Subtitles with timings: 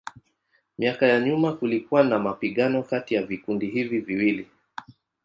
[0.77, 4.47] Miaka ya nyuma kulikuwa na mapigano kati ya vikundi hivi viwili.